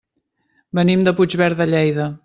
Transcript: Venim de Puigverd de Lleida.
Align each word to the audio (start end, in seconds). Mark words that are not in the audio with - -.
Venim 0.79 1.05
de 1.09 1.15
Puigverd 1.21 1.63
de 1.65 1.73
Lleida. 1.75 2.13